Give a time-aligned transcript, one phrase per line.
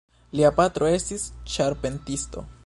[0.39, 1.27] Lia patro estis
[1.57, 2.49] ĉarpentisto.